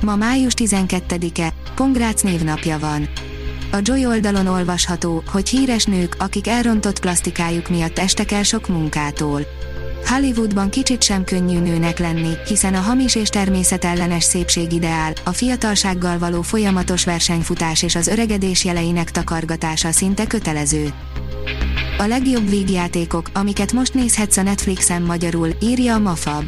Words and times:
Ma 0.00 0.16
május 0.16 0.52
12-e, 0.56 1.52
Pongrác 1.74 2.22
névnapja 2.22 2.78
van. 2.78 3.08
A 3.72 3.76
Joy 3.82 4.06
oldalon 4.06 4.46
olvasható, 4.46 5.22
hogy 5.26 5.48
híres 5.48 5.84
nők, 5.84 6.16
akik 6.18 6.46
elrontott 6.46 7.00
plastikájuk 7.00 7.68
miatt 7.68 7.98
estek 7.98 8.30
el 8.30 8.42
sok 8.42 8.68
munkától. 8.68 9.46
Hollywoodban 10.06 10.70
kicsit 10.70 11.02
sem 11.02 11.24
könnyű 11.24 11.58
nőnek 11.58 11.98
lenni, 11.98 12.32
hiszen 12.46 12.74
a 12.74 12.80
hamis 12.80 13.14
és 13.14 13.28
természetellenes 13.28 14.24
szépségideál, 14.24 15.12
a 15.24 15.30
fiatalsággal 15.30 16.18
való 16.18 16.42
folyamatos 16.42 17.04
versenyfutás 17.04 17.82
és 17.82 17.94
az 17.94 18.06
öregedés 18.06 18.64
jeleinek 18.64 19.10
takargatása 19.10 19.92
szinte 19.92 20.26
kötelező. 20.26 20.92
A 21.98 22.06
legjobb 22.06 22.48
vígjátékok, 22.48 23.30
amiket 23.32 23.72
most 23.72 23.94
nézhetsz 23.94 24.36
a 24.36 24.42
Netflixen 24.42 25.02
magyarul, 25.02 25.48
írja 25.60 25.94
a 25.94 25.98
Mafab. 25.98 26.44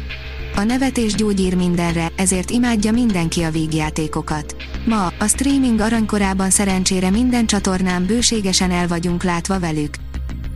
A 0.55 0.63
nevetés 0.63 1.13
gyógyír 1.13 1.55
mindenre, 1.55 2.11
ezért 2.15 2.49
imádja 2.49 2.91
mindenki 2.91 3.41
a 3.41 3.51
vígjátékokat. 3.51 4.55
Ma, 4.85 5.07
a 5.07 5.27
streaming 5.27 5.79
aranykorában 5.79 6.49
szerencsére 6.49 7.09
minden 7.09 7.45
csatornán 7.45 8.05
bőségesen 8.05 8.71
el 8.71 8.87
vagyunk 8.87 9.23
látva 9.23 9.59
velük. 9.59 9.95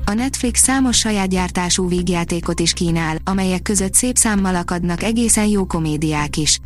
A 0.06 0.14
Netflix 0.14 0.62
számos 0.62 0.98
saját 0.98 1.30
gyártású 1.30 1.88
vígjátékot 1.88 2.60
is 2.60 2.74
kínál, 2.74 3.18
amelyek 3.24 3.62
között 3.62 3.94
szép 3.94 4.16
számmal 4.18 4.56
akadnak 4.56 5.04
egészen 5.04 5.46
jó 5.46 5.66
komédiák 5.66 6.38
is. 6.38 6.60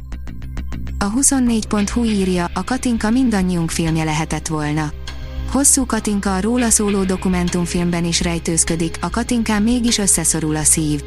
A 0.98 1.12
24.hu 1.12 2.04
írja, 2.04 2.50
a 2.54 2.64
Katinka 2.64 3.10
mindannyiunk 3.10 3.70
filmje 3.70 4.04
lehetett 4.04 4.48
volna. 4.48 4.92
Hosszú 5.52 5.86
Katinka 5.86 6.36
a 6.36 6.42
róla 6.42 6.70
szóló 6.70 7.04
dokumentumfilmben 7.04 8.06
is 8.06 8.22
rejtőzködik, 8.22 8.98
a 9.02 9.10
Katinkán 9.10 9.62
mégis 9.62 9.98
összeszorul 9.98 10.56
a 10.56 10.64
szív. 10.64 11.04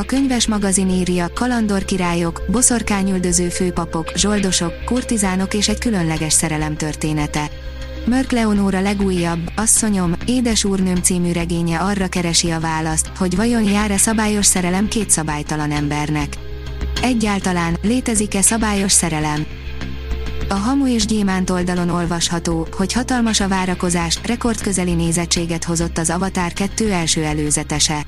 A 0.00 0.04
könyves 0.04 0.46
magazin 0.46 0.88
írja, 0.88 1.32
kalandor 1.34 1.84
királyok, 1.84 2.42
boszorkányüldöző 2.50 3.48
főpapok, 3.48 4.12
zsoldosok, 4.16 4.84
kurtizánok 4.84 5.54
és 5.54 5.68
egy 5.68 5.78
különleges 5.78 6.32
szerelem 6.32 6.76
története. 6.76 7.50
Mörk 8.06 8.30
Leonóra 8.30 8.80
legújabb, 8.80 9.50
Asszonyom, 9.56 10.14
Édes 10.26 10.64
úrnőm 10.64 10.96
című 10.96 11.32
regénye 11.32 11.78
arra 11.78 12.08
keresi 12.08 12.50
a 12.50 12.60
választ, 12.60 13.10
hogy 13.16 13.36
vajon 13.36 13.62
jár-e 13.62 13.96
szabályos 13.96 14.46
szerelem 14.46 14.88
két 14.88 15.10
szabálytalan 15.10 15.70
embernek. 15.70 16.36
Egyáltalán, 17.02 17.76
létezik-e 17.82 18.42
szabályos 18.42 18.92
szerelem? 18.92 19.46
A 20.48 20.54
Hamu 20.54 20.86
és 20.86 21.06
Gyémánt 21.06 21.50
oldalon 21.50 21.88
olvasható, 21.88 22.66
hogy 22.76 22.92
hatalmas 22.92 23.40
a 23.40 23.48
várakozás, 23.48 24.18
rekordközeli 24.24 24.94
nézettséget 24.94 25.64
hozott 25.64 25.98
az 25.98 26.10
Avatar 26.10 26.52
2 26.52 26.92
első 26.92 27.24
előzetese. 27.24 28.06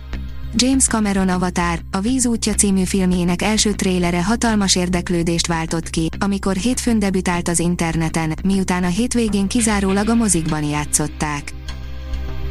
James 0.54 0.86
Cameron 0.86 1.28
Avatar, 1.28 1.78
a 1.90 2.00
Víz 2.00 2.26
útja 2.26 2.54
című 2.54 2.84
filmjének 2.84 3.42
első 3.42 3.72
trélere 3.72 4.24
hatalmas 4.24 4.76
érdeklődést 4.76 5.46
váltott 5.46 5.90
ki, 5.90 6.08
amikor 6.18 6.56
hétfőn 6.56 6.98
debütált 6.98 7.48
az 7.48 7.58
interneten, 7.58 8.34
miután 8.44 8.84
a 8.84 8.88
hétvégén 8.88 9.46
kizárólag 9.46 10.08
a 10.08 10.14
mozikban 10.14 10.62
játszották. 10.62 11.52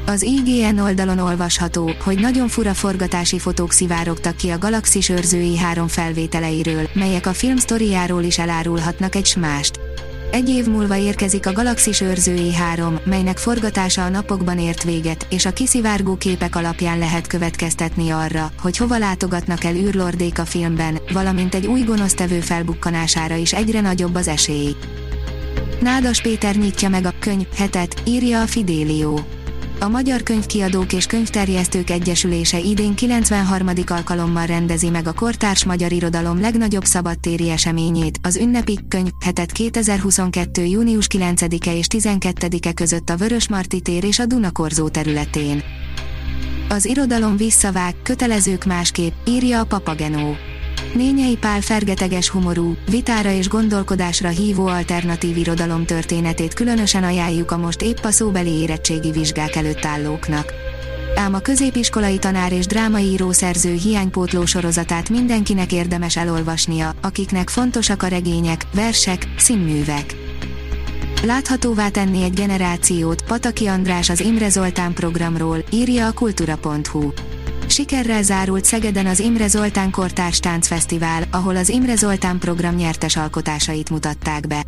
Az 0.06 0.22
IGN 0.22 0.80
oldalon 0.80 1.20
olvasható, 1.20 1.92
hogy 2.04 2.20
nagyon 2.20 2.48
fura 2.48 2.74
forgatási 2.74 3.40
fotók 3.40 3.72
szivárogtak 3.72 4.36
ki 4.36 4.50
a 4.50 4.58
Galaxis 4.58 5.10
őrzői 5.10 5.58
három 5.58 5.88
felvételeiről, 5.88 6.90
melyek 6.94 7.26
a 7.26 7.34
film 7.34 7.58
sztoriáról 7.58 8.24
is 8.24 8.40
elárulhatnak 8.40 9.16
egy 9.16 9.26
smást. 9.26 9.80
Egy 10.32 10.50
év 10.50 10.66
múlva 10.66 10.96
érkezik 10.96 11.46
a 11.46 11.52
Galaxis 11.52 12.02
őrzői 12.02 12.54
3, 12.54 13.00
melynek 13.04 13.38
forgatása 13.38 14.04
a 14.04 14.10
napokban 14.10 14.60
ért 14.60 14.84
véget, 14.84 15.28
és 15.30 15.46
a 15.46 15.54
kiszivárgó 15.54 16.16
képek 16.16 16.56
alapján 16.56 16.98
lehet 16.98 17.28
következtetni 17.28 18.10
arra, 18.10 18.52
hogy 18.62 18.78
hova 18.78 18.98
látogatnak 18.98 19.64
el 19.64 19.76
űrlordék 19.76 20.40
a 20.40 20.46
filmben, 20.46 21.00
valamint 21.14 21.56
egy 21.56 21.68
új 21.68 21.82
gonosztevő 21.82 22.40
felbukkanására 22.40 23.36
is 23.36 23.54
egyre 23.54 23.82
nagyobb 23.82 24.16
az 24.16 24.28
esély. 24.28 24.76
Nádas 25.82 26.22
Péter 26.22 26.56
nyitja 26.56 26.90
meg 26.90 27.06
a 27.06 27.14
könyv 27.20 27.48
hetet, 27.56 28.02
írja 28.06 28.42
a 28.42 28.48
Fidélió. 28.48 29.20
A 29.84 29.88
Magyar 29.88 30.24
Könyvkiadók 30.24 30.94
és 30.94 31.06
Könyvterjesztők 31.06 31.90
Egyesülése 31.90 32.60
idén 32.60 32.96
93. 32.96 33.70
alkalommal 33.86 34.46
rendezi 34.46 34.90
meg 34.90 35.08
a 35.08 35.14
kortárs 35.14 35.66
magyar 35.66 35.92
irodalom 35.92 36.42
legnagyobb 36.42 36.84
szabadtéri 36.84 37.50
eseményét, 37.50 38.20
az 38.22 38.36
ünnepi 38.36 38.80
könyv 38.88 39.10
hetet 39.20 39.52
2022. 39.52 40.64
június 40.64 41.08
9-e 41.14 41.76
és 41.76 41.86
12-e 41.90 42.74
között 42.74 43.10
a 43.10 43.18
Vörösmarty 43.18 43.80
tér 43.84 44.04
és 44.04 44.20
a 44.20 44.26
Dunakorzó 44.26 44.90
területén. 44.90 45.64
Az 46.70 46.86
irodalom 46.86 47.38
visszavág, 47.38 47.96
kötelezők 48.04 48.66
másképp, 48.66 49.14
írja 49.28 49.60
a 49.60 49.66
Papagenó. 49.66 50.36
Nényei 50.94 51.38
Pál 51.38 51.62
fergeteges 51.62 52.30
humorú, 52.30 52.76
vitára 52.90 53.32
és 53.32 53.48
gondolkodásra 53.48 54.30
hívó 54.30 54.68
alternatív 54.68 55.38
irodalom 55.38 55.86
történetét 55.86 56.54
különösen 56.54 57.04
ajánljuk 57.04 57.52
a 57.52 57.58
most 57.58 57.82
épp 57.82 58.04
a 58.04 58.12
szóbeli 58.12 58.52
érettségi 58.52 59.12
vizsgák 59.12 59.56
előtt 59.56 59.86
állóknak. 59.86 60.54
Ám 61.16 61.34
a 61.34 61.40
középiskolai 61.40 62.18
tanár 62.18 62.52
és 62.52 62.66
drámaíró 62.66 63.32
szerző 63.32 63.74
hiánypótló 63.74 64.46
sorozatát 64.46 65.10
mindenkinek 65.10 65.72
érdemes 65.72 66.18
elolvasnia, 66.18 66.94
akiknek 67.02 67.50
fontosak 67.50 68.04
a 68.04 68.08
regények, 68.08 68.66
versek, 68.74 69.28
színművek. 69.38 70.16
Láthatóvá 71.24 71.90
tenni 71.90 72.24
egy 72.24 72.34
generációt, 72.34 73.24
Pataki 73.24 73.68
András 73.68 74.10
az 74.10 74.20
Imre 74.20 74.50
Zoltán 74.50 74.94
programról, 74.94 75.64
írja 75.72 76.08
a 76.08 76.12
kultura.hu. 76.12 77.12
Sikerrel 77.72 78.24
zárult 78.24 78.66
Szegeden 78.66 79.06
az 79.06 79.20
Imre 79.20 79.48
Zoltán 79.48 79.92
Kortárs 79.92 80.40
Táncfesztivál, 80.40 81.24
ahol 81.32 81.56
az 81.56 81.70
Imre 81.70 81.96
Zoltán 81.96 82.40
program 82.40 82.76
nyertes 82.76 83.16
alkotásait 83.16 83.90
mutatták 83.90 84.48
be. 84.48 84.66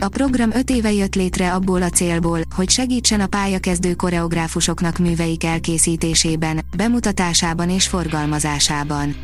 A 0.00 0.08
program 0.08 0.50
öt 0.52 0.70
éve 0.70 0.92
jött 0.92 1.14
létre 1.14 1.52
abból 1.52 1.82
a 1.82 1.88
célból, 1.88 2.40
hogy 2.54 2.70
segítsen 2.70 3.20
a 3.20 3.26
pályakezdő 3.26 3.94
koreográfusoknak 3.94 4.98
műveik 4.98 5.44
elkészítésében, 5.44 6.60
bemutatásában 6.76 7.70
és 7.70 7.86
forgalmazásában. 7.86 9.16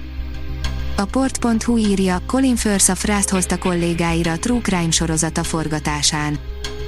A 0.96 1.04
port.hu 1.04 1.76
írja, 1.76 2.22
Colin 2.26 2.56
Firth 2.56 2.90
a 2.90 2.94
frászt 2.94 3.28
hozta 3.28 3.58
kollégáira 3.58 4.32
a 4.32 4.38
True 4.38 4.60
Crime 4.60 4.90
sorozata 4.90 5.42
forgatásán. 5.42 6.38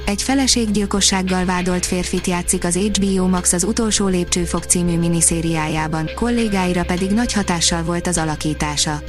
Egy 0.05 0.21
feleséggyilkossággal 0.21 1.45
vádolt 1.45 1.85
férfit 1.85 2.27
játszik 2.27 2.63
az 2.63 2.75
HBO 2.75 3.27
Max 3.27 3.53
az 3.53 3.63
utolsó 3.63 4.07
lépcsőfok 4.07 4.63
című 4.63 4.97
miniszériájában, 4.97 6.09
kollégáira 6.15 6.83
pedig 6.83 7.11
nagy 7.11 7.33
hatással 7.33 7.83
volt 7.83 8.07
az 8.07 8.17
alakítása. 8.17 9.01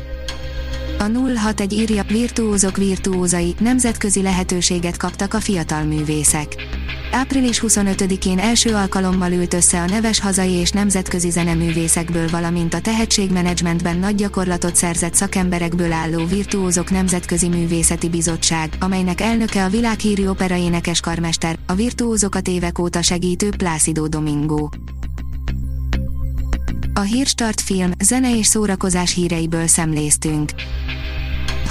A 0.98 1.04
061 1.36 1.72
írja, 1.72 2.02
virtuózok 2.08 2.76
virtuózai, 2.76 3.54
nemzetközi 3.58 4.22
lehetőséget 4.22 4.97
kaptak 4.97 5.34
a 5.34 5.41
fiatal 5.41 5.82
művészek. 5.82 6.54
Április 7.14 7.62
25-én 7.66 8.38
első 8.38 8.74
alkalommal 8.74 9.32
ült 9.32 9.54
össze 9.54 9.80
a 9.80 9.86
neves 9.86 10.20
hazai 10.20 10.52
és 10.52 10.70
nemzetközi 10.70 11.30
zeneművészekből 11.30 12.28
valamint 12.28 12.74
a 12.74 12.80
tehetségmenedzsmentben 12.80 13.96
nagy 13.96 14.14
gyakorlatot 14.14 14.76
szerzett 14.76 15.14
szakemberekből 15.14 15.92
álló 15.92 16.24
Virtuózok 16.24 16.90
Nemzetközi 16.90 17.48
Művészeti 17.48 18.08
Bizottság, 18.08 18.76
amelynek 18.81 19.20
elnöke 19.20 19.64
a 19.64 19.69
világhírű 19.69 20.26
opera 20.26 20.56
énekeskarmester, 20.56 21.58
a 21.66 21.75
virtuózokat 21.75 22.48
évek 22.48 22.78
óta 22.78 23.02
segítő 23.02 23.48
Plácido 23.56 24.08
Domingo. 24.08 24.69
A 26.94 27.00
Hírstart 27.00 27.60
film, 27.60 27.90
zene 28.04 28.37
és 28.37 28.46
szórakozás 28.46 29.14
híreiből 29.14 29.66
szemléztünk. 29.66 30.50